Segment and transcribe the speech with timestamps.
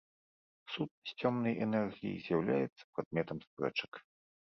[0.75, 4.07] Сутнасць цёмнай энергіі з'яўляецца прадметам спрэчак.